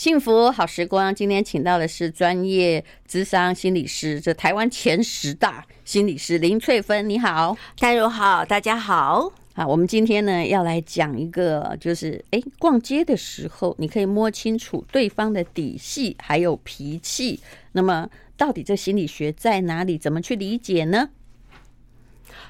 [0.00, 9.30] 幸福好时光，今天请到的是专业智商心理师，这台湾前十大心理师林翠芬，你好，淡如好，大家好。
[9.52, 17.38] 好，我们今天呢要来讲一个，就是哎，逛街的时候你可以摸清楚对方的底细还有脾气。
[17.72, 18.08] 那么，
[18.38, 19.98] 到底这心理学在哪里？
[19.98, 21.10] 怎么去理解呢？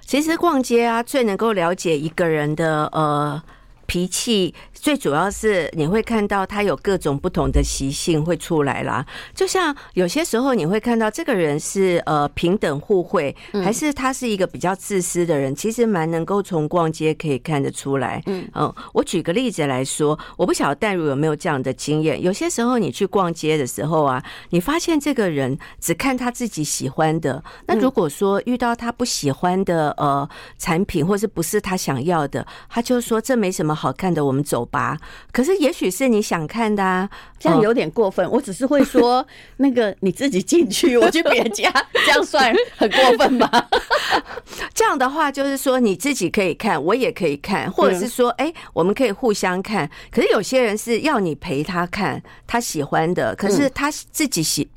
[0.07, 3.43] 其实逛街啊，最能够了解一个人的呃
[3.91, 4.55] 脾气。
[4.73, 9.05] 最主要是你会看到他有各种不同的习性会出来啦，
[9.35, 18.23] 就像有些时候你会看到这个人是呃平等互惠，还是他是一个比较自私的人，其实蛮能够从逛街可以看得出来。
[18.25, 18.49] 嗯，
[18.95, 22.23] 我举个例子来说，我不晓得淡如有没有这样的经验。
[22.23, 34.99] 有些时候你去逛街的时候啊，你发现这个人只看他自己喜欢的，那如果说遇到他不喜欢的呃产品，或是不是他想要的，他就说这没什么好看的，我们走吧，
[35.33, 38.31] 可是也许是你想看的啊，这样有点过分。
[38.31, 39.27] 我只是会说，
[39.57, 41.73] 那个你自己进去，我去别家，
[42.05, 43.69] 这样算很过分吧？
[44.75, 49.91] 这样的话，就是说你自己可以看，我也可以看，或者是说，哎，我们可以互相看。
[50.11, 54.69] 可是有些人是要你陪他看他喜欢的，可是他自己喜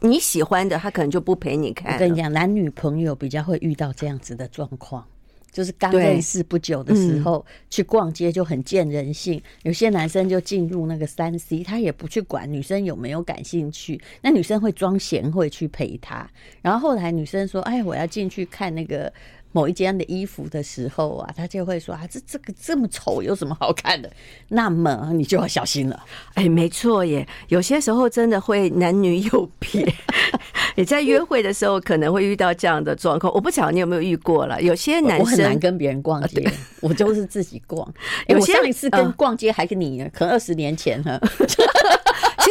[0.00, 1.94] 你喜欢的，他可能就不陪你看。
[1.94, 5.04] 我跟你讲，男女朋友比较会遇到这样子的状况。
[5.52, 16.28] 就是刚认识不久的时候去逛街就很见人性，有些男生就进入那个三 C，他也不去管女生有没有感兴趣，那女生会装贤惠去陪他，
[16.62, 19.12] 然后后来女生说：“哎，我要进去看那个。”
[19.52, 24.10] 某一件的衣服的时候啊，他就会说啊，这这个这么丑，有什么好看的？
[24.48, 26.04] 那么你就要小心了。
[26.34, 29.94] 哎，没错耶，有些时候真的会男女有别。
[30.74, 34.60] 你在约会的时候可能会遇到这样的状况，我不晓得你有没有遇过了。
[34.60, 36.50] 有些男生我很难跟别人逛街，
[36.80, 37.86] 我就是自己逛。
[38.26, 41.20] 有些上一次跟逛街还跟你，可能二十年前哈。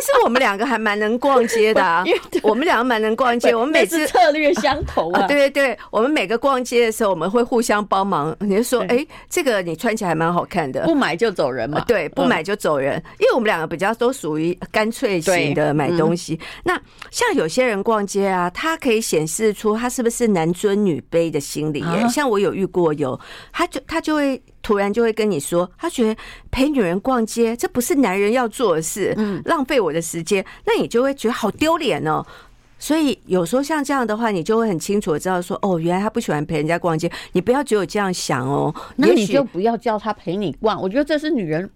[0.02, 2.03] 其实我们两个还蛮能逛街的啊，
[2.41, 5.25] 我们两个蛮能逛街，我们每次策略相同啊。
[5.30, 8.36] 对对对，我们每个逛街的时候，我们会互相帮忙。
[8.42, 11.80] 你就说，哎，这个你穿起来还蛮好看的，不买就走人嘛。
[11.87, 16.39] 对，不买就走人，因为我们两个比较都属于干脆型的买东西。
[16.64, 16.80] 那
[17.11, 22.08] 像有些人逛街啊，他可以显示出他是不是男尊女卑的心理耶。
[22.09, 23.20] 像我有遇过有，
[23.53, 24.42] 他就他就会。
[24.61, 32.26] 突然就会跟你说，他觉得陪女人逛街，这不是男人要做的事，嗯，浪费我的时间，那你就会觉得好丢脸哦。
[32.77, 37.11] 所以有时候像这样的话，你就会很清楚的知道说，哦，原来他不喜欢陪人家逛街。
[37.33, 40.82] 你不要只有这样想哦，那你就不要叫他陪你逛。
[40.82, 41.70] 我觉得这是女人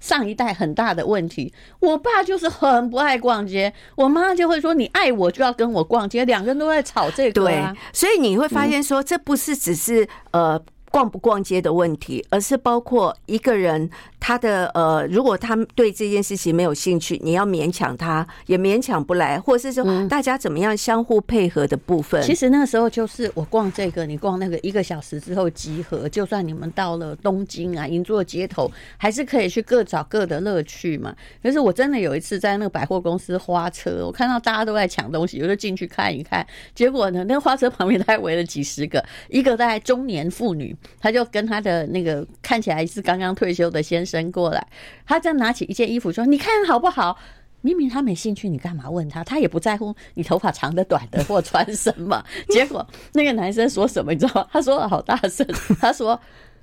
[0.00, 1.52] 上一代很大的问题。
[1.80, 7.74] 我爸就是很不爱逛街，我妈就会说，你爱我就要跟我逛街，两个人都在吵这个啊。
[7.74, 10.62] 对，所以你会发现说，这不是只是呃。
[10.96, 22.22] 逛不逛街的问题，而是包括一个人他的呃，如果他对这件事情没有兴趣，你要勉强他也勉强不来，或者是说大家怎么样相互配合的部分。
[22.22, 26.08] 其实那个时候就是我逛这个，你逛那个，一个小时之后集合。
[26.08, 31.14] 就算你们到了东京啊，银座街头，还是可以去各找各的乐趣嘛。
[31.42, 36.46] 可是我真的有一次在那个百货公司花车，我看到大家都在抢东西，我就进去看一看。
[36.74, 40.74] 结果呢，那个花车旁边还围了几十个，一个在中年妇女。
[41.00, 44.66] 他就跟他的那个看起来是刚刚退休的先生过来，
[45.06, 47.18] 他再拿起一件衣服说：“你看好不好？”
[47.62, 49.24] 明明他没兴趣，你干嘛问他？
[49.24, 52.22] 他也不在乎你头发长的、短的或穿什么。
[52.50, 54.12] 结果那个男生说什么？
[54.12, 54.48] 你知道吗？
[54.52, 55.44] 他说的好大声，
[55.80, 56.20] 他说：“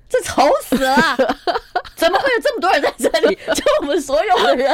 [0.08, 0.96] 这丑死了！
[1.98, 3.36] 怎么会有这么多人在这里？
[3.54, 4.74] 就我们所有的人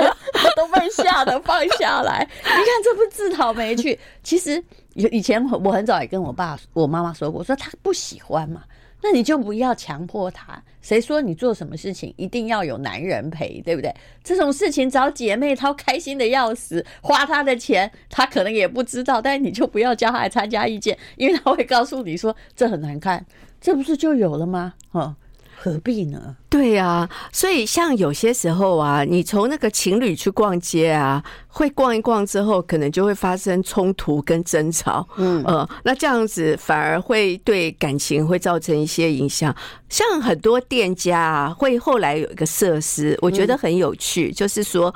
[0.56, 2.28] 都被吓得放下来。
[2.44, 4.00] 你看这不自讨没趣。
[4.22, 4.64] 其实
[5.08, 8.64] 以前我很早也跟我爸、我妈妈说过，说他不喜欢嘛。”
[9.02, 10.62] 那你就不要强迫他。
[10.82, 13.96] 谁说你做什么事情一定要有男人陪，对不对？
[14.22, 19.22] 这种事情找姐妹她开心的要死，花他的钱，他可能也不知道。
[19.22, 23.26] 但你就不要叫他来参加意见，因为他会告诉你说这很难看，
[23.62, 24.74] 这不是就有了吗？
[24.92, 25.16] 哦。
[25.62, 26.38] 何必呢？
[26.50, 35.06] 对啊，所以像有些时候啊，你从那个情侣去逛街啊，会逛一逛之后，可能就会发生冲突跟争吵。
[35.17, 39.53] 嗯呃，那这样子反而会对感情会造成一些影响。
[39.90, 44.94] 像很多店家啊，会后来有一个设施，我觉得很有趣，就是说。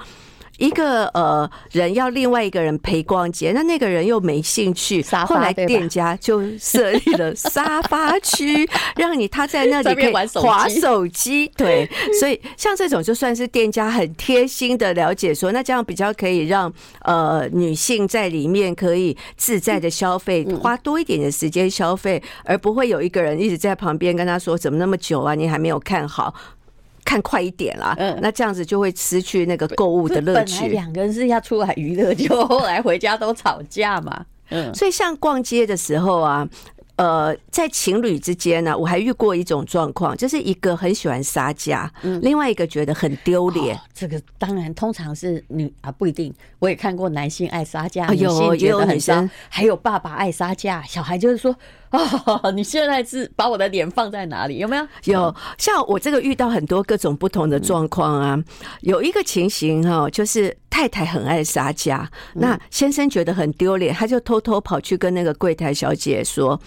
[0.58, 11.48] 一个呃人要另外一个人陪逛街，那那个人又没兴趣，后来店家就设立了沙发区， 让你他在那里可以滑手机。
[11.58, 11.90] 对，
[12.20, 16.72] 所以像这种就算是店家很贴心的了解说，那这样比较可以让
[17.02, 26.34] 呃女性在里面可以自在的消费，花多一点的时间消费，而不会有一个人一直在旁边跟他说怎么那么久啊，你还没有看好。
[27.04, 27.96] 看快一点啦。
[27.98, 30.68] 嗯，那这样子就会失去那个购物的乐趣。
[30.68, 34.26] 两个人是要出来娱乐，就后来回家都吵架嘛。
[34.50, 36.48] 嗯，所以像逛街的时候啊。
[36.96, 43.76] 呃，在情侣之间呢，我还遇过一种状况，就是一个很喜欢杀价，嗯，另外一个觉得很丢脸。
[43.96, 46.32] 这个当然通常是女啊，不一定。
[46.60, 51.54] 我也看过男性爱杀价，女性觉得很伤，还有爸爸爱杀价，小孩就是说。
[51.94, 54.58] 哦， 你现在是把我的脸放在哪里？
[54.58, 54.88] 有没有？
[55.06, 58.38] 有，像我这个遇到很多各种不同的状况啊。
[58.82, 66.60] 有一个情形哈，就是太太很爱杀价，那先生觉得很丢脸，他就偷偷跑去跟那个柜台小姐说：“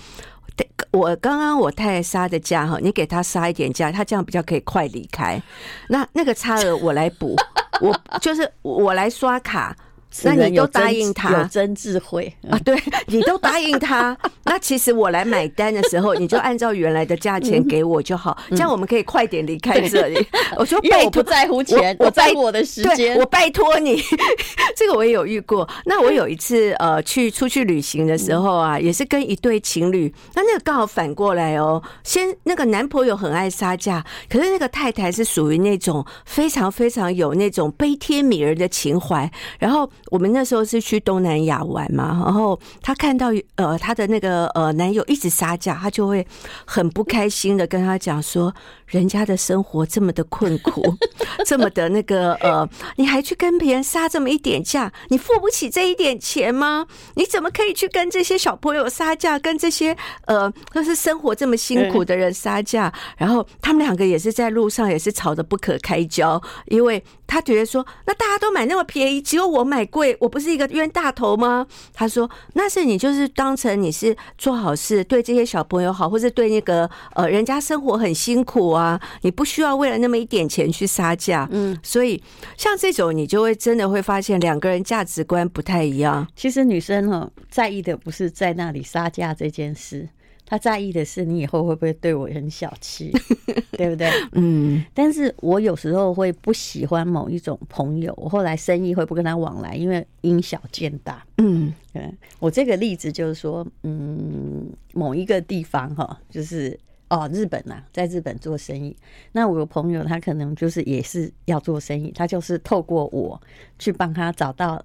[0.92, 5.42] 我刚刚我太太杀的价哈，你给他杀一点价，他这样比较可以快离开。
[5.88, 7.34] 那那个差额我来补，
[7.80, 9.76] 我就是我来刷卡。”
[10.22, 12.58] 那你都答应他，有真智慧啊！
[12.64, 12.76] 对，
[13.06, 14.16] 你都答应他。
[14.44, 20.26] 那其实我来买单的时候，你就按照原来的价钱给我就好，这样我们可以快点离开这里。
[20.56, 23.18] 我说，因为我不在乎钱，我在乎我的时间。
[23.18, 24.00] 我拜托你，
[24.76, 25.68] 这个我也有遇过。
[25.84, 30.12] 那我有一次呃去出去旅行的时候啊，也是跟一对情侣。
[30.34, 39.90] 那那个刚好反过来哦，先那个男朋友很爱杀价，可是那个太太是属于那种非常非常有那种悲天悯人的情怀，然后。
[40.10, 46.26] 我们那时候是去东南亚玩嘛，然后她看到呃她的那个呃男友一直杀价，她就会
[46.64, 48.54] 很不开心的跟他讲说，
[48.86, 50.82] 人家的生活这么的困苦，
[51.44, 56.86] 这么的那个呃，你还去跟别人杀这么一点价，你付不起这一点钱吗？
[57.14, 62.92] 你怎么可以去跟这些小朋友杀价，跟这些呃就是生活这么辛苦的人杀价？
[63.16, 69.86] 然后他们两个也是在路上也是吵得不可开交，因为他觉得说，那大家都买那么便宜，只有我买。
[69.86, 71.66] 贵，我不是一个冤大头吗？
[71.94, 82.20] 他说：“那是你就是当成你是做好事，对这些小朋友好，或是对那个呃人家生活很辛苦啊，你不需要为了那么一点钱去杀价。”嗯，所以
[82.56, 86.26] 像这种，你就会真的会发现两个人价值观不太一样。
[86.34, 90.08] 其实女生哦在意的不是在那里杀价这件事。
[90.48, 93.10] 他在意的是你以后会不会对我很小气，
[93.76, 94.08] 对不对？
[94.32, 94.84] 嗯。
[94.94, 101.26] 但是我有时候会不喜欢某一种朋友，我后来生意会不跟他往来，因为因小见大。
[101.38, 102.08] 嗯，对。
[102.38, 106.78] 我这个例子就是说，嗯，某一个地方哈，就是
[107.10, 108.96] 哦，日本呐，在日本做生意。
[109.32, 113.40] 那我有朋友，他可能就是也是要做生意，他就是透过我
[113.80, 114.80] 去帮他找到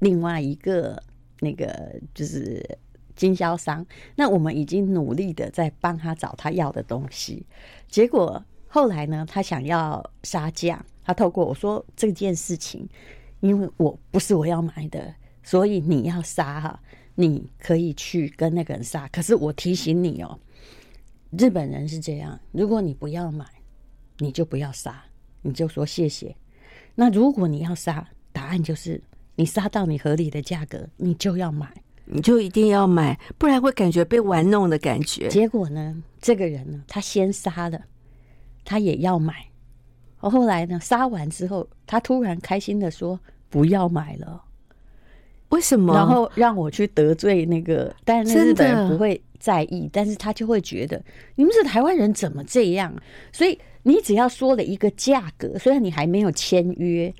[0.00, 1.02] 另外一个
[1.40, 2.62] 那个就是。
[3.16, 3.84] 经销商，
[4.14, 7.44] 那我们已经努力的在帮他找他要的东西，
[7.88, 12.86] 结果后来呢，他想要杀价，他透过我说这件事情，
[13.40, 16.80] 因为我不是我要买的，所以你要杀哈，
[17.14, 20.38] 你可以去跟那个人杀，可是我提醒你哦，
[21.30, 23.46] 日本人是这样，如果你不要买，
[24.18, 25.04] 你就不要杀，
[25.42, 26.36] 你就说谢谢。
[26.94, 29.02] 那如果你要杀，答案就是
[29.36, 31.72] 你杀到你合理的价格，你就要买。
[32.06, 35.28] 你就一定要买，不然会感觉被玩弄的感觉。
[35.28, 37.80] 结果呢，这个人呢，他先杀了，
[38.64, 39.34] 他也要买。
[40.18, 43.18] 后来呢，杀完之后，他突然开心的说
[43.50, 44.42] ：“不要买了。”
[45.50, 45.94] 为什么？
[45.94, 51.00] 然后让我去得罪那个，但是日本人不会在意，但是他就会觉得
[51.34, 52.92] 你们是台湾人怎么这样？
[53.32, 57.12] 所以你只要说了一个价格，虽然你还没有签约。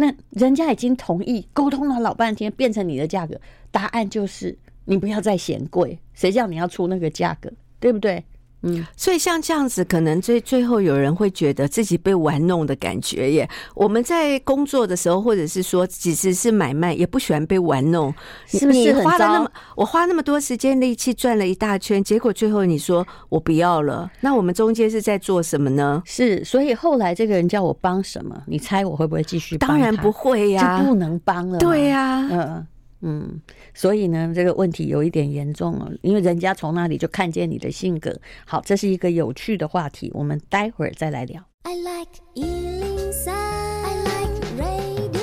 [0.00, 3.40] 那人家已经同意沟通了老半天，变成你的价格，
[3.72, 7.50] 答案就是你不要再嫌贵，谁叫你要出那个价格，
[7.80, 8.22] 对不对？
[8.62, 13.48] 嗯，所以像这样子，可能最最后有人会觉得自己被玩弄的感觉耶。
[13.74, 18.12] 我们在工作的时候，或者是说，即使是买卖，也不喜欢被玩弄，
[18.46, 18.92] 是不是？
[19.02, 26.02] 花了那么，我花那么多时间力气转了一大圈，结果最后你说我不要了，那我们中间是在做什么呢？
[26.04, 28.42] 是，所以后来这个人叫我帮什么？
[28.46, 29.70] 你猜我会不会继续帮？
[29.70, 31.58] 当然不会呀，就不能帮了。
[31.58, 32.66] 对呀，嗯。
[33.00, 33.40] 嗯，
[33.74, 38.18] 所以呢，这个问题有一点严重了，因为人家从那里就看见你的性格。
[38.44, 41.42] 好，这是一个有趣的话题，我们待会儿再来聊。
[41.62, 45.18] I like 103, I like radio。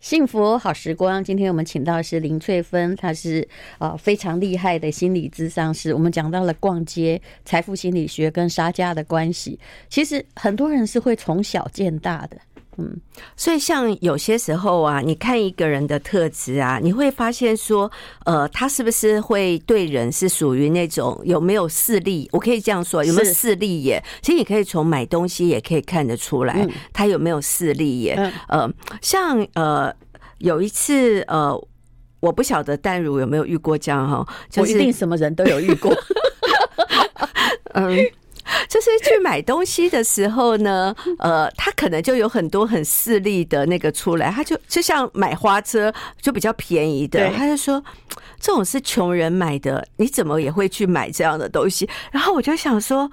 [0.00, 5.92] 幸福好时光，今天我们请到的是林翠芬，她是呃非常厉害的心理咨商师。
[5.92, 9.58] 我们讲到了逛街、财富心理学跟杀价的关系，
[9.88, 12.38] 其实很多人是会从小见大的。
[12.78, 12.94] 嗯，
[13.36, 17.90] 所以像有些时候啊，你看一个人的特质啊，你会发现说，
[18.24, 22.28] 呃，他是不是会对人是属于那种有没有势利？
[22.32, 24.02] 我可以这样说，有没有势利耶？
[24.20, 28.32] 其实你可以从买东西也可以看得出来，他有没有势利耶？
[28.48, 29.90] 呃，像呃，
[30.38, 31.58] 有一次呃，
[32.20, 35.90] 我不晓得淡如有没有遇过这样哈，就是、我一定什么人都有遇过，
[37.72, 37.96] 嗯。
[38.68, 47.82] 就是去买东西的时候呢，呃，他可能就有很多很势利的那个出来，他就就像买花车就比较便宜的，他就说
[48.40, 51.88] 这种是穷人买的，你怎么也会去买这样的东西？
[52.10, 53.10] 然后我就想说。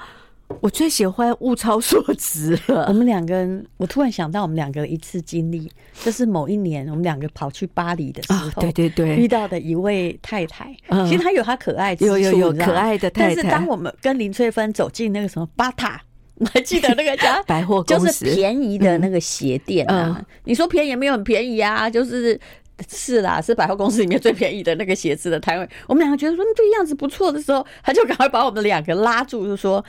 [0.62, 2.86] 我最喜欢物超所值了。
[2.88, 5.70] 我们两个人，我突然想到我们两个一次经历，
[6.04, 10.74] 就是某一年我们两个跑去巴黎的时候，对对对，遇到的一位太太。
[11.06, 13.36] 其实她有她可爱之处，有有有可爱的太太。
[13.36, 16.02] 但是当我们跟林翠芬走进那个什么巴塔，
[16.40, 20.26] 我还记得那个家 百货公司，就是便宜的那个鞋店啊？
[20.46, 22.40] 你说便宜也没有很便宜啊，就是
[22.88, 25.70] 是啦，是百货公司里面最便宜的那个鞋子的摊位。
[25.88, 29.84] 我们两个觉得说这个样子不错的时候，他就赶快把我们两个拉住，就说。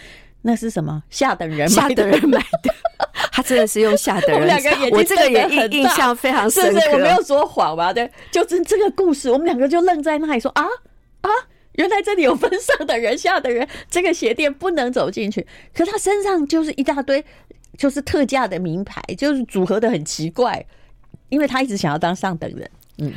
[0.46, 1.02] 那是什么？
[1.08, 2.74] 下等人下等人买的，
[3.32, 4.34] 他真的是用下等人。
[4.34, 6.80] 我们两个眼睛，我这个也印印象非常深刻。
[6.92, 7.90] 我没有说谎吧？
[7.92, 10.62] 对，就是这个故事，我们两个就愣在那里说啊
[11.22, 11.30] 啊，
[11.72, 15.46] 原来这里有分上等人、下等人，这个鞋店不能走进去。
[15.74, 17.24] 可他身上就是一大堆，
[17.78, 20.62] 就是特价的名牌，就是组合的很奇怪，
[21.30, 22.70] 因为他一直想要当上等人。
[22.98, 23.10] 嗯。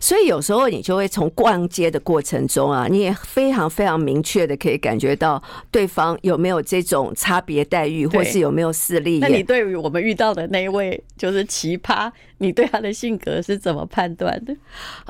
[0.00, 9.18] 所以有时候你就会从逛街的过程中啊，你也非常非常明确的可以感觉到对方有没有这种差别待遇，或是有没有势力。
[9.18, 14.56] 那你对于我们遇到的那一位就是奇葩，你对他的性格是怎么判断的？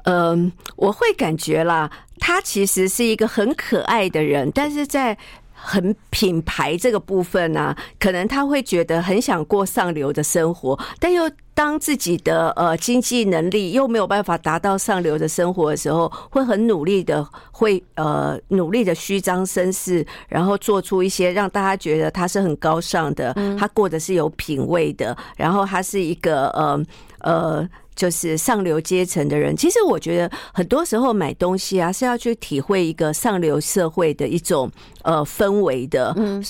[0.05, 5.17] 嗯，我会感觉啦，他其实是一个很可爱的人，但是在。
[5.65, 26.85] 很品牌这个部分呢、啊，可能他会觉得很想过上流的生活，但又当自己的呃经济能力又没有办法达到上流的生活的时候，会很努力的会呃努力的虚张声势，然后做出一些让大家觉得他是很高尚的，他过的是有品味的，然后他是一个呃
[27.21, 27.69] 呃。
[27.97, 34.71] 就是上流阶层的人，其实我觉得很多时候买东西啊是要去体会一个上流社会的一种
[35.03, 36.13] 呃氛围的。
[36.17, 36.45] 嗯，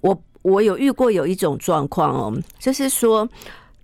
[0.00, 3.28] 我我有遇过有一种状况哦，就是说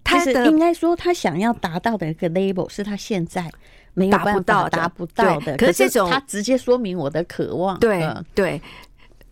[0.03, 3.51] 他的应该说他想要达到的一个 label 是他现在
[3.93, 5.57] 没有办法达不到达不到的。
[5.57, 7.79] 可是这种他直接说明我的渴望。
[7.79, 8.63] 对对，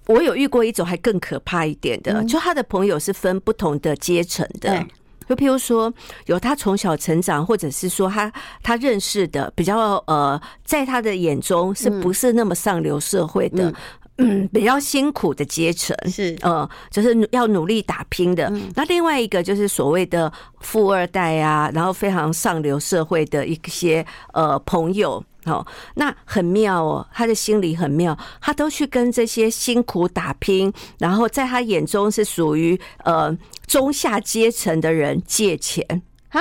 [0.06, 4.86] 我有遇过一种还更可怕一点的，就他的朋友是分不同的阶层的。
[5.32, 5.90] 就譬如说，
[6.26, 8.30] 有他从小成长，或者是说他
[8.62, 13.72] 他认识的比较呃，在他的眼中是不是那么上流社会的，
[14.16, 18.52] 嗯， 嗯，比较辛苦的阶层是呃，就是要努力打拼的。
[18.74, 25.24] 那另外一个就是所谓的富二代啊，然后非常上流社会的一些呃朋友。
[25.46, 36.40] 哦，那很妙哦，他的心理很妙，他都去跟这些辛苦打拼，然后在他眼中是属于呃中下阶层的人借钱啊，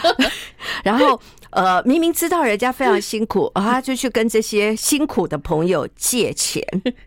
[0.84, 1.20] 然后。
[1.50, 6.62] 呃，明明知道人家非常辛苦，他就去跟这些辛苦的朋友借钱，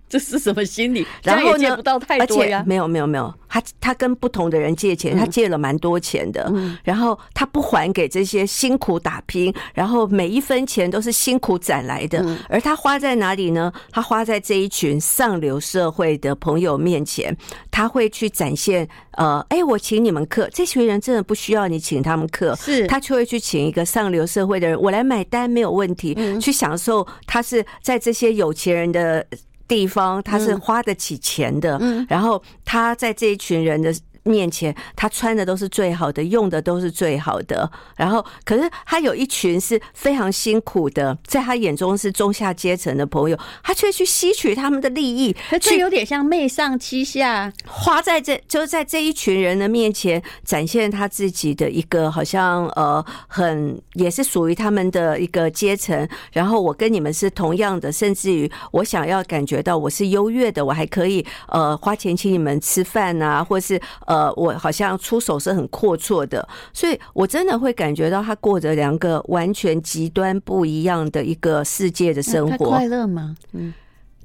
[0.10, 1.06] 这是什么心理？
[1.24, 2.64] 然后借不到太多呀？
[2.66, 6.52] 没有没有没有，他他跟不同的人借钱，他借了蛮多钱的，
[6.84, 13.72] 然后他不还给这些辛苦打拼，然后每一分钱都是辛苦攒来的，而他花在哪里呢？
[13.92, 17.38] 他花在这一群上流社会的朋友面前，
[17.70, 24.40] 他会去展现，呃，哎，我请你们客，这群人真的不需要你请他们客，是他就会去请一个上流社会。
[24.40, 26.18] 社会的人，我来买单没有问题。
[26.40, 29.26] 去享受，他是在这些有钱人的
[29.70, 31.80] 地方，他是花得起钱的。
[32.10, 33.96] 然后他在这一群人的。
[34.24, 37.70] 面前，他穿的都是最好的，用的都是最好的。
[37.96, 56.08] 然后，可是他有一群是非常辛苦的，在他眼中是中下阶层的朋友，他却去吸取他们的利益，这有点像媚上欺下，花在这就是在这一群人的面前展现他自己的一个好像呃很也是属于他们的一个阶层。
[56.32, 64.20] 然后我跟你们是同样的，甚至于我想要感觉到我是优越的，我还可以呃花钱请你们吃饭啊，或是呃。
[64.20, 72.70] 呃，我好像出手是很阔绰的，所以我真的会感觉到他过着两个完全极端不一样的一个世界的生活。
[72.70, 73.34] 快乐吗？
[73.54, 73.74] 嗯，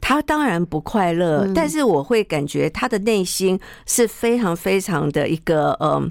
[0.00, 6.10] 他当然不快乐，但是我会感觉他的内心是非常非常的一个，嗯，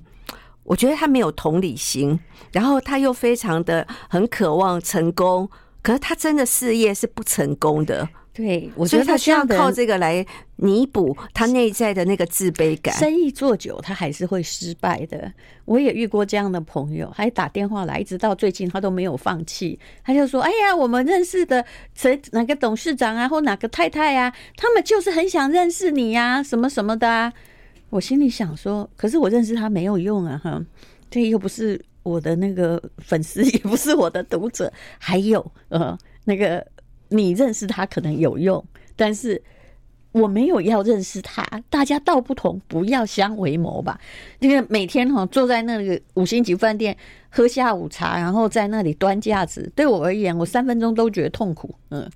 [0.64, 2.18] 我觉得他没有同理心，
[2.54, 5.50] 然后他又非常的很渴望成功，
[5.82, 8.08] 可是他真的事业是不成功的。
[8.36, 10.26] 对，我觉得他需要靠这个来
[10.56, 12.92] 弥补他内在的那个自卑感。
[12.96, 15.32] 生意做久，他还是会失败的。
[15.66, 19.78] 我也遇过这样的朋友，还打电话来，一直到最近他都没有放弃。
[20.04, 21.64] 他就说：“哎呀，我们认识的
[21.94, 27.32] 谁哪个董事长啊，或哪个太太啊，他们就是很想认识你呀，什么什么的啊。”
[27.92, 30.60] 我心里想说：“可是我认识他没有用啊，哈，
[31.12, 36.66] 这又不是我的那个粉丝， 也不是我的读者，还有呃那个。”
[37.14, 38.64] 你认识他可能有用，
[38.96, 39.42] 但是
[40.12, 44.00] 我没有要认识他，大家道不同，不要相为谋吧。
[44.40, 46.98] 那个每天哈坐在那个五星级饭店。
[47.36, 51.74] 喝下午茶，然后在那里端架子，对我而言，我三分钟都觉得痛苦。
[51.90, 52.08] 嗯，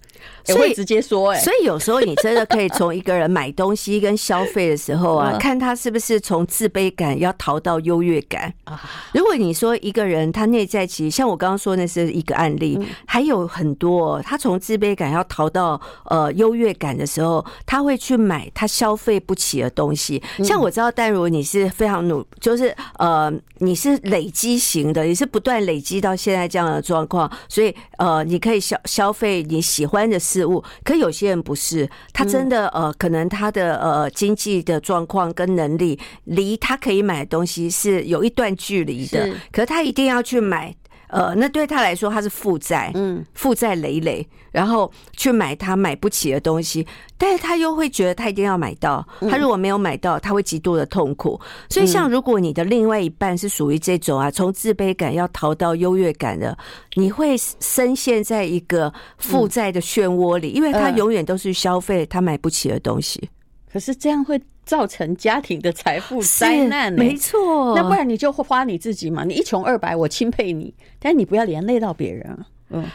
[0.44, 8.80] 所以会直接说，哎，所以有时候你真的可以从一个人买东西跟消费的时候啊， 看他是不是从自卑感要逃到优越感啊。
[9.14, 20.22] 如果你说一个人他内在其实像我刚刚说那是一个案例，还有很多他从自卑感要逃到呃优越感的时候，他会去买他消费不起的东西。
[20.44, 25.07] 像我知道戴如你是非常努，就是呃你是累积型的。
[25.08, 30.64] 也是不断累积到现在这样的状况，所以呃，你可以消消费你喜欢的事物。
[30.84, 40.76] 可有些人不是，他真的呃，可能他的呃经济的状况跟能力离他可以买的东西是有一段距离的，可是他一定要去买。
[41.08, 46.86] 呃，那对他来说，他是负债，嗯，负债累累，然后去买他买不起的东西，
[47.18, 51.40] 但是他又会觉得他一定要买到，他如果没有买到，他会极度的痛苦。
[51.70, 56.58] 所以，像如果你的另外一半是属于这种啊，从自卑感要逃到优越感的，
[56.96, 63.30] 你会深陷在一个负债的漩涡里，因为他永远都是消费他买不起的东西。
[63.72, 64.42] 可是这样会。
[64.68, 67.74] 造成家庭的财富灾难，没错。
[67.74, 72.46] 那不然你就花你自己嘛，你一穷二白，我钦佩你，但是你不要连累到别人啊。
[72.72, 72.86] 嗯，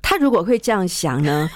[0.00, 1.50] 他如果会这样想呢？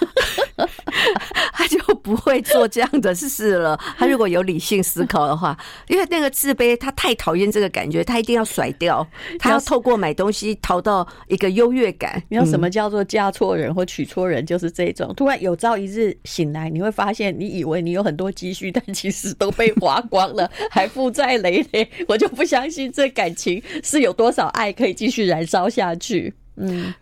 [1.55, 3.79] 他就不会做这样的事了。
[3.97, 5.57] 他如果有理性思考的话，
[5.89, 9.07] 因为那个自卑，他太讨厌这个感觉，他一定要甩掉。
[9.39, 12.23] 他要透过买东西逃到一个优越感。
[12.29, 14.45] 你知道什么叫做嫁错人或娶错人？
[14.45, 15.13] 就是这种。
[15.15, 21.89] 突然有朝一日醒来，你会发现，你以为你有很多积蓄，但其实都被花光了，还负债累累。
[22.09, 26.35] 我就不相信这感情是有多少爱可以继续燃烧下去。
[26.57, 26.93] 嗯，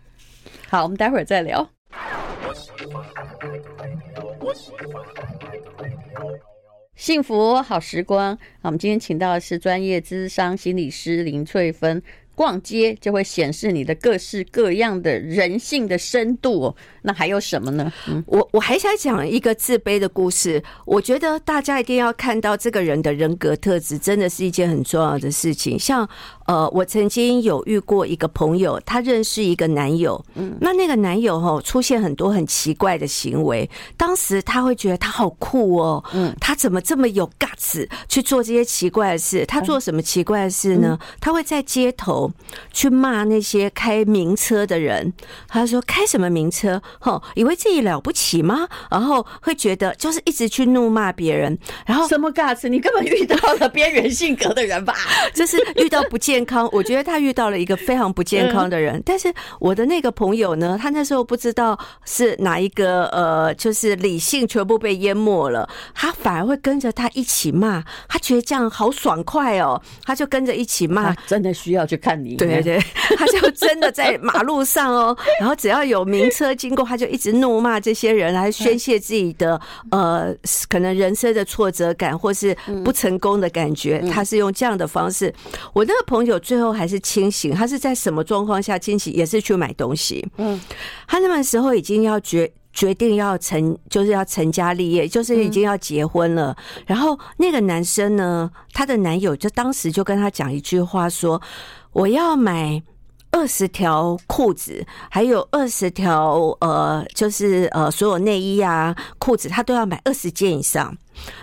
[0.69, 1.67] 好，我们待会儿再聊。
[6.95, 12.01] 幸福好时光，我们今天请到的是专业智商心理师林翠芬。
[12.33, 16.75] 逛街就会显示你的各式各样的人性的深度哦。
[17.03, 17.91] 那还有什么呢？
[18.25, 20.63] 我我还想讲一个自卑的故事。
[20.85, 25.77] 我觉得大家一定要看到这个人的人格特质，真的是一件很重要的事情。
[25.77, 26.09] 像
[26.51, 33.69] 呃，我曾经有遇过一个朋友，他认识一个男友，嗯，那那个男友哈出现很多很奇怪的行为。
[33.95, 39.45] 当时他会觉得他好酷哦，嗯，他怎么这么有 guts 去做这些奇怪的事？
[39.45, 40.99] 他做什么奇怪的事呢？
[41.21, 42.29] 他会在街头。
[42.73, 45.13] 去骂那些开名车的人，
[45.47, 46.81] 他说开什么名车？
[46.99, 48.67] 吼，以为自己了不起吗？
[48.89, 52.67] 然后会觉得就是一直去怒骂别人，然后什么 guts？
[52.67, 54.95] 你根本遇到了边缘性格的人吧？
[55.33, 56.67] 就是遇到不健康。
[56.73, 59.01] 我觉得他遇到了一个非常不健康的人。
[59.05, 72.21] 但是我的那个朋友呢，他那时候不知道是哪一个呃，就是理性全部被淹没了，他反而会跟着他一起骂，他觉得这样好爽快哦，他就跟着一起骂，真的需要去看。
[72.23, 72.79] 你对对，
[73.17, 79.59] 他就真的在马路上哦，然后只要有名车经过，他就一直怒骂这些人，来宣泄自己的
[79.91, 80.33] 呃
[80.69, 83.99] 可能人生的挫折感或是不成功的感觉。
[84.11, 85.33] 他是用这样的方式。
[85.73, 89.13] 我那个朋友最后还是清醒，他是在什么状况下清醒？
[89.13, 90.27] 也是去买东西。
[90.37, 90.59] 嗯，
[91.07, 96.55] 他那个时候已经要决决定要成，就是要成家立业，就是已经要结婚了。
[96.85, 101.41] 然后那个男生呢，他的男友就当时就跟他讲一句话说。
[101.93, 102.81] 我要买
[103.31, 110.95] 二十条裤子，还有二十条呃，就是呃，所有内衣啊、裤子，他都要买二十件以上。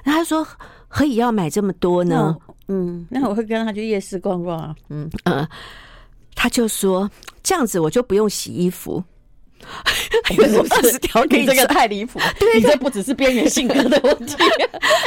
[0.04, 0.42] 那他说
[0.88, 2.34] 何以要买这么多呢？
[2.47, 2.47] 嗯，
[3.11, 4.74] 那我会跟他去夜市逛逛啊。
[4.90, 5.46] 嗯嗯，
[6.35, 7.11] 他就说
[7.42, 9.02] 这样子我就不用洗衣服。
[9.61, 12.20] 二十条，你这个太离谱！
[12.54, 14.37] 你这不只是边缘性格的问题，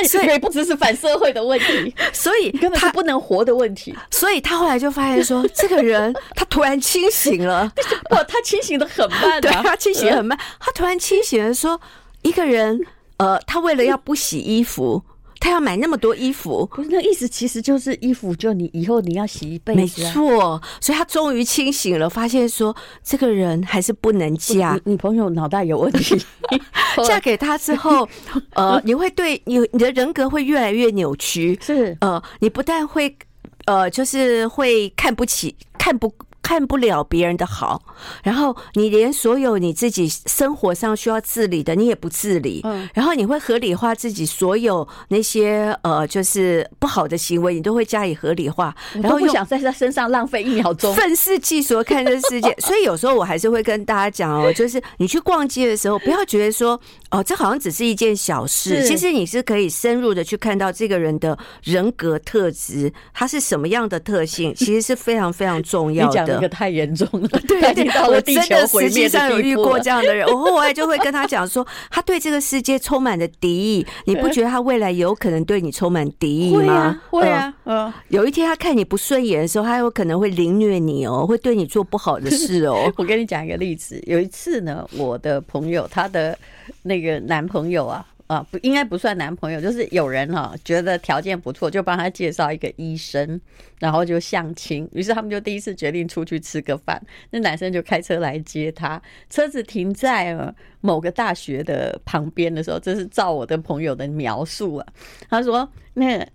[0.05, 3.95] 所以不只是反社会的问题，所以根本是不能活的问题。
[4.11, 7.71] 所以他后来就发现说，这个人他突然清醒了，
[8.09, 11.79] 不，他清醒的很慢， 对，他清醒很慢，他突然清醒了，说
[12.21, 12.77] 一个人，
[13.17, 15.01] 呃，他为了要不洗衣服。
[15.41, 20.07] 他要买那么多衣服，不是那意思，其实就是衣服，就你以后你要洗一辈子，啊。
[20.07, 22.73] 没错，所以他终于清醒了，发现说
[23.03, 24.79] 这个人还是不能嫁。
[24.85, 26.15] 你，你朋友脑袋有问题，
[27.07, 28.07] 嫁给他之后，
[28.53, 31.57] 呃，你会对你你的人格会越来越扭曲。
[31.59, 33.17] 是，呃，你不但会，
[33.65, 36.13] 呃，就是会看不起，看不。
[36.51, 37.81] 看不了别人的好，
[38.23, 52.53] 然后你连所有你自己生活上需要自理的，你也不自理，嗯，然后你会合理化自己所有那些呃，就是不好的行为，你都会加以合理化，然后不想在他身上浪费一秒钟，愤世嫉俗看这世界。
[52.59, 56.77] 所以有时候我还是会跟大家讲哦，就是你去逛街的时候，不要觉得说
[57.11, 66.40] 哦，这好像只是一件小事，其实你是可以深入的去看到这个人的人格特质，他是什么样的特性， 其实是非常非常重要的。
[66.41, 76.99] 你讲这个太严重了，对对对，我真的实际上有遇过这样的人， 我后来就会跟他讲说，他对这个世界充满了敌意，你不觉得他未来有可能对你充满敌意吗？
[77.09, 82.91] 会啊，嗯，有一天他看你不顺眼的时候，他有可能会凌虐你哦，会对你做不好的事哦。
[82.97, 86.37] 我跟你讲一个例子，有一次呢，我的朋友他的
[86.83, 88.05] 那个男朋友啊。
[88.31, 93.41] 啊，不应该不算男朋友，就是有人哈、觉得条件不错，就帮他介绍一个医生，
[93.77, 94.87] 然后就相亲。
[94.93, 97.05] 于是他们就第一次决定出去吃个饭。
[97.31, 104.87] 那男生就开车来接他，车子停在了某个大学的旁边的时候，这是照我的朋友的描述啊。
[105.29, 106.25] 他说，那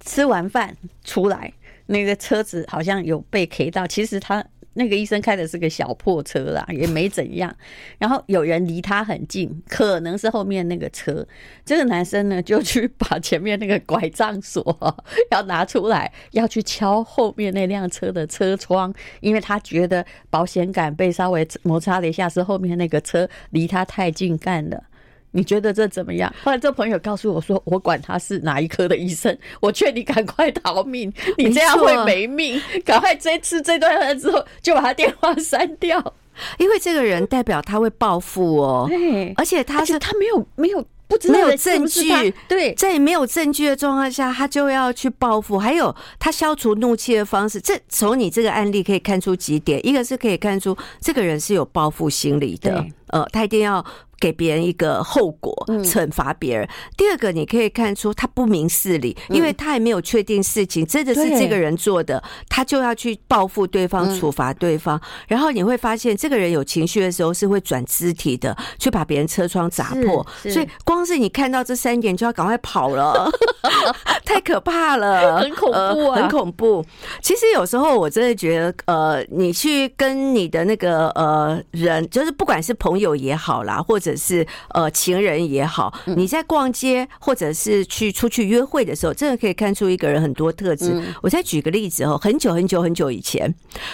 [0.00, 1.52] 吃完饭出来，
[1.86, 4.44] 那个车子好像有被 K 到，其实他。
[4.74, 7.54] 那个医生开的是个小破车啦，也没怎样。
[7.98, 11.26] 然后有人离他很近，可能是后面那个车。
[11.64, 14.96] 这个男生呢，就去把前面那个拐杖锁
[15.30, 24.82] 要拿出来，要去敲后面那辆车的车窗，因为他觉得保险杆被稍微摩擦了一下，是后面那个车离他太近干的。
[25.32, 26.32] 你觉得这怎么样？
[26.42, 32.60] 后来这朋友告诉我说：“我管他是哪一科的医生， 我劝你赶快逃命，你这样会没命。
[32.84, 36.14] 赶快这次这段话之后就把他电话删掉，
[36.58, 38.86] 因为这个人代表他会报复哦。
[38.88, 45.58] 对，而且他是他没有没有不知道没有证据，对，在没有证据的状况下，他就要去报复。
[45.58, 53.84] 还有他消除怒气的方式，这从你这个案例可以看出几点：一个是可以看出这个人是有报复心理的，呃，他一定要。”
[54.20, 55.52] 给别人一个后果，
[55.82, 56.68] 惩罚别人。
[56.96, 65.00] 第二个，你可以看出他不明事理，因为他也没有确定事情真的是这个人做的，他就要去报复对方、处罚对方。
[65.26, 70.26] 然后你会发现，这个人有情绪的时候是会转肢体的，去把别人车窗砸破。
[70.42, 73.30] 所以，光是你看到这三点，就要赶快跑了，
[74.26, 76.84] 太可怕了，很恐怖啊，很恐怖。
[77.22, 91.02] 其实有时候我真的觉得，呃，你去跟你的那个呃人，就是不管是朋友也好啦，或者是呃情人也好，你在逛街或者是去出去约会的时候，真的可以看出一个人很多特质。
[91.22, 93.52] 我再举个例子哦，很久很久很久以前，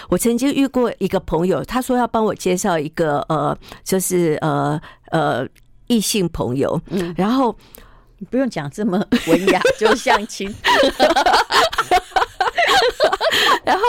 [0.09, 4.79] 我曾经遇过一个朋友，他说要帮我介绍一个呃，就是呃
[5.11, 5.47] 呃
[5.87, 6.79] 异性朋友，
[7.15, 7.55] 然后
[8.17, 10.53] 你不用讲这么文雅， 就相亲。
[13.63, 13.83] 然后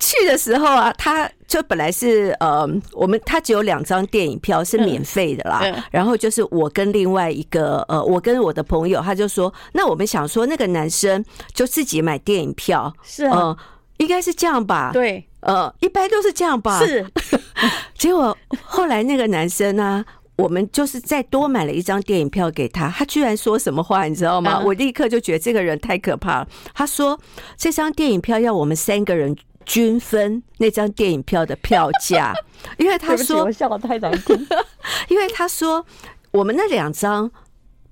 [0.00, 5.62] 去的时候啊，他就本来是呃，我们他只有两张电影票是免费的啦。
[5.90, 13.56] 然后就是我跟另外一个呃，我跟我的朋友，他就说，那我们想说那个男生就自己买电影票，是啊，
[13.98, 14.90] 应该是这样吧？
[14.92, 16.78] 对，呃，一般都是这样吧？
[16.84, 17.06] 是。
[17.96, 20.04] 结果后来那个男生呢？
[20.36, 24.60] 我们就是再多买了一张电影票给他，他居然说什么话，你知道吗？
[24.64, 26.48] 我立刻就觉得这个人太可怕了。
[26.74, 27.18] 他说
[27.56, 32.34] 这张电影票要我们三个人均分那张电影票的票价，
[32.78, 34.46] 因为他说我笑的太难听，
[35.08, 35.86] 因为他说
[36.32, 37.30] 我们那两张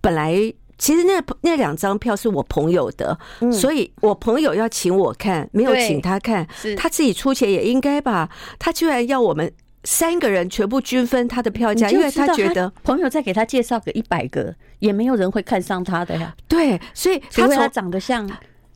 [0.00, 3.16] 本来其实那那两张票是我朋友的，
[3.52, 6.44] 所以我朋友要请我看，没有请他看，
[6.76, 8.28] 他自己出钱也应该吧？
[8.58, 9.52] 他居然要我们。
[9.84, 16.34] 三个人全部均分他的票价，因为他觉得朋友再给他介绍个一百个，也没有人会看上他的呀。
[16.46, 18.28] 对，所以他他长得像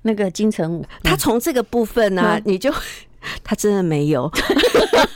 [0.02, 2.72] 那个金城武，他从这个部分呢、啊，你就
[3.44, 4.30] 他真的没有，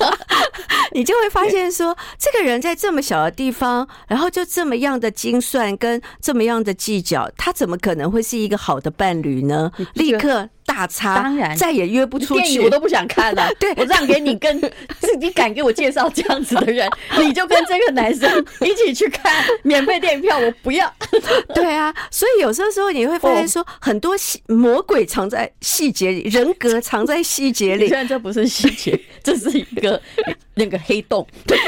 [0.92, 9.72] 你就会发现说，这个人在这么小的地方，然后就这么样的精算跟这么样的计较，他怎么可能会是一个好的伴侣呢？
[9.94, 10.48] 立刻。
[10.71, 13.51] 大差，当然再也约不出去，电影我都不想看了。
[13.59, 14.61] 对，我让给你跟
[15.01, 18.31] 自己敢给我介绍这样子的人， 你就跟这个男生
[18.61, 20.93] 一起去看免费电影票，我不要。
[21.53, 27.89] 对啊，所以有时候时候你会发现说，很多细魔鬼藏在细节里，人格藏在细节里。
[27.89, 30.01] 虽然这不是细节，这是一个
[30.55, 31.27] 那个黑洞。
[31.47, 31.59] 对，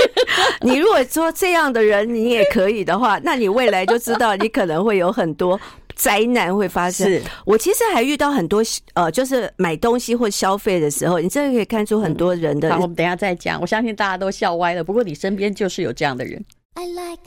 [0.61, 5.61] 你如果说这样的人你也可以的话，那你未来就知道你可能会有很多。
[6.03, 7.23] 灾难会发生。
[7.45, 8.61] 我其实还遇到很多
[8.95, 12.69] 呃，就是买东西或消费的时候，你真的可以看出很多人的。
[12.71, 13.61] 好，我们等一下再讲。
[13.61, 16.45] 我相信大家都笑歪了，不过你身边就是有这样的人。
[16.75, 17.23] I like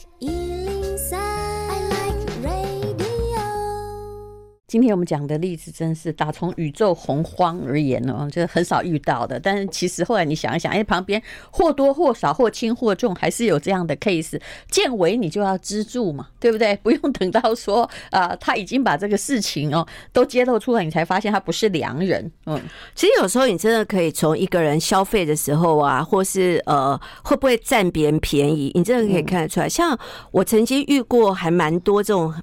[4.76, 9.40] 今天我们讲的例子真是打从宇宙洪荒而言哦，这很少遇到的。
[9.40, 14.38] 但是其实后来你想一想，哎，旁边或多或少、或轻或重，还是有这样的 case。
[14.70, 16.76] 见危你就要资助嘛，对不对？
[16.82, 22.30] 不用等到说啊、呃，他已经把这个事情哦 都揭露出来，你才发现他不是良人。
[22.44, 22.60] 嗯，
[22.94, 29.66] 其实有时候你真的可以从一个人消费的时候啊，或是呃会不会占别人便宜，你真的可以看得出来。
[29.66, 29.98] 像
[30.32, 32.34] 我曾经遇过还蛮多这种。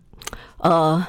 [0.58, 1.06] 呃，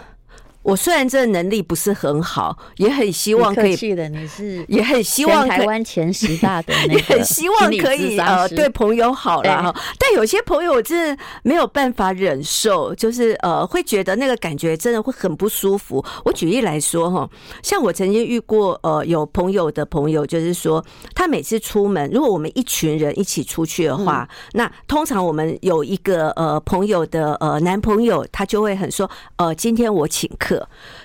[0.64, 3.76] 我虽然这个能力不是很好，也很希望可以。
[3.76, 9.82] 气的你是也很希望台湾前十大的那个， 也很希望可以呃对朋友好了哈。
[9.98, 16.02] 但有些朋友我真的没有办法忍受，就是呃会觉得那个感觉真的会很不舒服。
[16.24, 17.28] 我举例来说哈，
[17.62, 20.82] 像我曾经遇过呃有朋友的朋友，就是说
[21.14, 30.53] 他每次出门，如果我们一群人一起出去的话，那通常我们有一个呃朋友的呃男朋友，他就会很说呃今天我请客。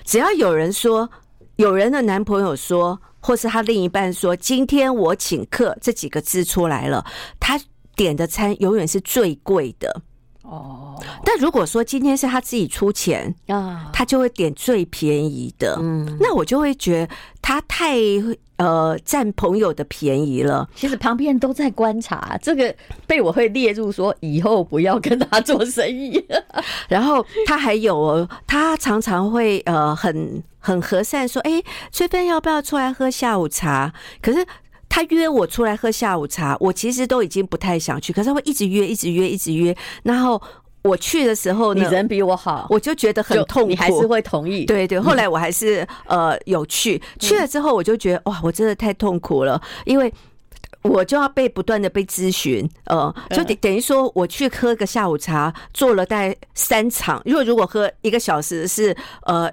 [0.04, 1.08] 只要有人说，
[1.56, 7.04] 有人的男朋友说，或是他另一半说“今天我请客”这几个字出来了，
[7.38, 7.60] 他
[7.94, 10.02] 点的餐永远是最贵的
[10.42, 11.02] 哦。
[11.24, 15.76] 但如果说今天是他自己出钱啊，他就会点最便宜的。
[15.80, 17.96] 嗯，那我就会觉得他太。
[18.60, 20.68] 呃，占朋友的便宜了。
[20.74, 22.74] 其实旁边人都在观察，这个
[23.06, 26.22] 被我会列入说以后不要跟他做生意。
[26.86, 34.44] 然后他还有，他常常会呃很很和善说：“哎，翠芬要不要出来喝下午茶？”可是
[34.90, 40.40] 他约我出来喝下午茶，我其实都已经不太想去，可是他会一直约，一直约，一直约，然后。
[40.82, 43.68] 我去的时候呢，你人比我好，我就觉得很痛苦。
[43.68, 44.64] 你还是会同意？
[44.64, 50.12] 对对，后来我还是呃有去，去了之后我就觉得哇，我真的太痛苦了，因为
[50.82, 59.50] 我就要被不断的被咨询，呃，就等等于说我去喝个下午茶，做了大概三场，因为如果喝一个小时是呃。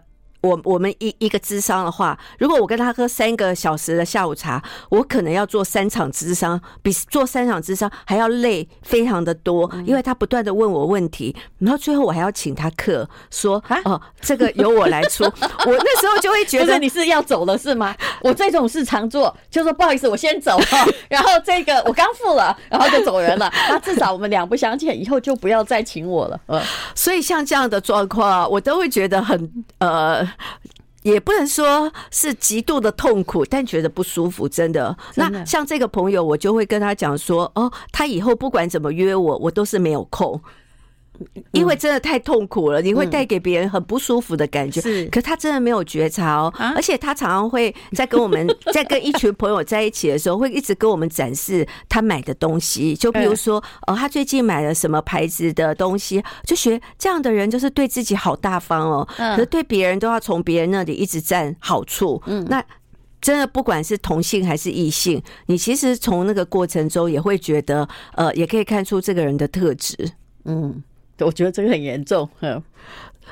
[0.47, 15.23] 我我们一一个智商的话，如果我跟他喝三个小时的下午茶，我可能要做三场智商，比做三场智商还要累，非常的多，因为他不断的问我问题，然后最后我还要请他客，说哦，这个由我来出。
[15.65, 17.93] 我那时候就会觉得你是要走了是吗？
[18.21, 20.57] 我这种事常做，就说不好意思，我先走，
[21.09, 23.51] 然后这个我刚付了，然后就走人了。
[23.69, 26.39] 那至少我们两不相欠，以后就不要再请我了。
[26.45, 26.61] 呃，
[26.95, 30.25] 所以像这样的状况，我都会觉得很呃。
[31.03, 34.97] 也不能说是极度的痛苦，但觉得不舒服，真的。
[35.15, 40.41] 那像这个朋友，我就会跟他讲说：“哦，他以后不管怎么约我，我都是没有空。”
[41.51, 44.79] 因为真的太痛苦了，你会带给别人很不舒服的感觉。
[44.81, 52.95] 是，可他真的没有觉察哦，而且他常常会在跟我们 在跟一群朋友在一起的时候，会一直跟我们展示他买的东西。
[52.95, 62.21] 就比如说，哦，他最近买了什么牌子的东西，就学这样的人就是对自己好大方哦，可是对别人都要从别人那里一直占好处。
[62.27, 62.63] 嗯，那
[63.19, 69.97] 真的不管是同性还是异性，你其实从那个过程中也会觉得，呃，也可以看出这个人的特质。
[70.45, 70.83] 嗯。
[71.19, 72.29] 我觉得这个很严重，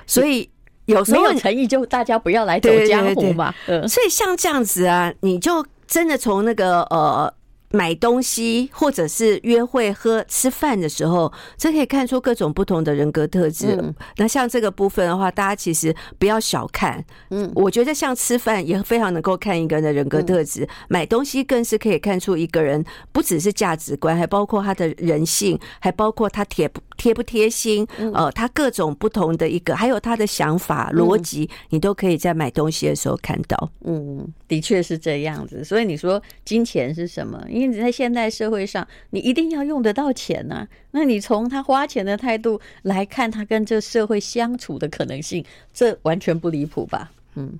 [0.07, 0.49] 所以
[0.85, 3.53] 有时候没有诚意就大家不要来走江湖嘛。
[3.87, 7.33] 所以像这样子啊，你就真的从那个呃。
[7.75, 13.77] 买东西或者是约会喝吃饭的时候，这可以看出各种不同的人格特质。
[13.77, 17.03] 嗯、那像这个部分的话，大家其实不要小看。
[17.31, 20.63] 嗯，我觉得像吃饭也非常能够看一个人的人格特质。
[20.63, 27.85] 嗯、买东西更是可以看出一个人，不只是价值观，还包括他的人性，还包括他贴不贴不贴心。
[28.13, 33.69] 呃，他各种不同的一个，还有他的想法逻辑，你都可以在买东西的时候看到。
[33.83, 35.61] 嗯，的确是这样子。
[35.63, 37.43] 所以你说金钱是什么？
[37.49, 40.67] 因为在现代社会上，你一定要用得到钱呢。
[40.91, 47.11] 那你从他花钱的态度来看，他跟这社会相处的可能性，这完全不离谱吧？
[47.37, 47.59] 嗯，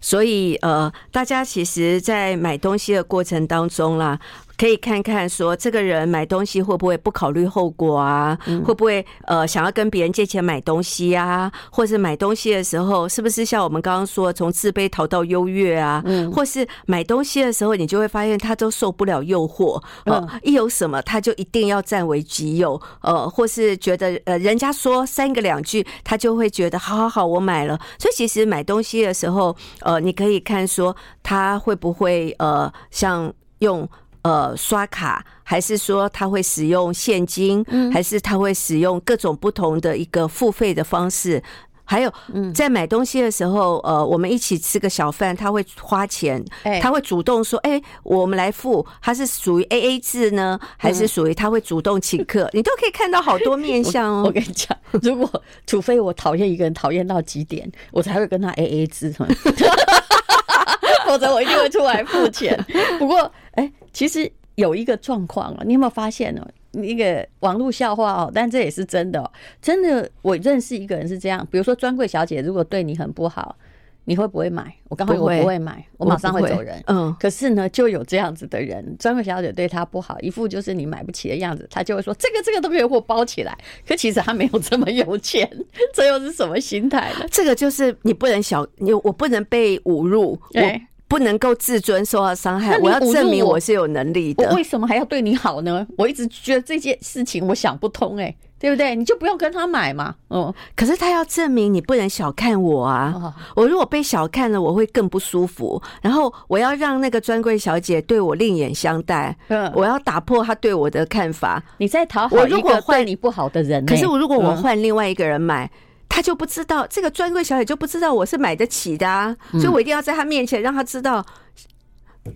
[0.00, 4.20] 所以呃，大家其实，在买东西的过程当中啦。
[4.58, 8.36] 可以看看说，这个人买东西会不会不考虑后果啊？
[8.64, 11.52] 会不会呃想要跟别人借钱买东西啊？
[11.70, 16.02] 或是买东西的时候，是不是像我们刚刚说，从自卑逃到优越啊？
[16.34, 27.78] 或是买东西的时候，你就会发现他都受不了诱惑，呃，一有什么他就一定要占为己有，呃，或是觉得呃人家说三个两句，他就会觉得好好好，我买了。
[27.98, 33.86] 所以其实买东西的时候，呃，你可以看说他会不会呃像用。
[34.26, 41.40] 呃，刷卡还是说他会使用现金，嗯还是他会使用各种不同的一个付费的方式？
[41.84, 42.12] 还有
[42.52, 46.44] 在买东西的时候，呃，我们一起吃个小饭，他会花钱，
[46.82, 52.50] 他会主动说，哎，我们来付，他是属于 A A 制呢，还是属于他会主动请客？
[52.54, 54.24] 你都可以看到好多面相哦。
[54.26, 55.30] 我跟你讲，如果
[55.64, 59.14] 除非我讨厌一个人讨厌到极点，我才会跟他 A A 制，
[61.06, 62.58] 否则我一定会出来付钱。
[62.98, 66.46] 不过，哎，其实有一个状况啊，你有没有发现呢？
[66.72, 69.32] 一个网络笑话哦，但这也是真的哦。
[69.62, 73.56] 真的，我认识一个人是这样，比如说专柜小姐如果对你很不好，
[74.04, 74.70] 你会不会买？
[74.90, 76.78] 我刚好我不会买，我马上会走人。
[76.88, 83.56] 嗯，可是呢，就有这样子的人，专柜小姐对他不好，一副就是你买不起的样子，他就会说这个这个都没有给我包起来。
[83.88, 85.50] 可其实他没有这么有钱，
[85.94, 87.26] 这又是什么心态呢？
[87.30, 90.38] 这个就是你不能小你，我不能被侮辱。
[90.50, 90.82] 对。
[91.08, 94.48] 不能够自尊受到伤害，我要证明我是有能力的。
[94.48, 95.86] 我为什么还要对你好呢？
[95.96, 98.96] 我一直觉得这件事情我想不通，哎，对不对？
[98.96, 100.16] 你就不用跟他买嘛。
[100.30, 103.34] 嗯，可是他要证明你不能小看我啊！
[103.54, 105.80] 我如果被小看了，我会更不舒服。
[106.02, 109.36] 然后我要让那个专柜小姐对我另眼相待。
[109.48, 111.62] 嗯，我要打破他对我的看法。
[111.78, 115.70] 你在讨好一个对你不好的人，可是我如果我换另外一个人买。
[116.08, 121.24] 他就不知道这个专柜小姐就不知道我是买得起的啊，所以我一定要在他面前让他知道，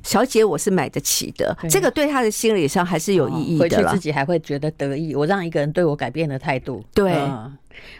[0.03, 3.63] 小姐我是买得起的，这个对他的心理上还是有意义的。
[3.63, 6.85] 回去自己还会觉得得意，我让一个人对我改变了态度。
[6.95, 7.13] 对，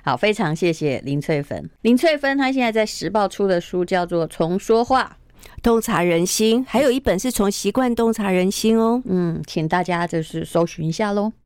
[0.05, 1.69] 好，非常谢谢林翠芬。
[1.83, 5.17] 林翠芬她现在在时报出的书叫做《从说话
[5.63, 9.03] 洞察人心》，还有一本是从习惯洞察人心哦。
[9.07, 11.33] 嗯，请大家就是搜寻一下喽。